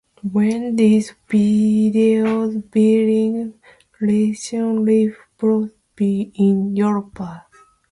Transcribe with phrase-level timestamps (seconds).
[0.23, 3.53] When this video's being
[3.99, 4.85] released I'll
[5.37, 7.19] probably be in Europe.